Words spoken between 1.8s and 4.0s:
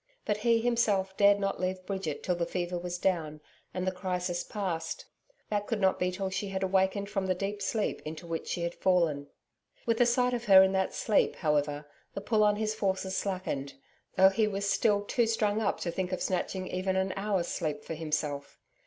Bridget till the fever was down, and the